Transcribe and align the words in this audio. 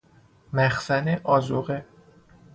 مخزن 0.53 1.19
آذوقه 1.23 1.85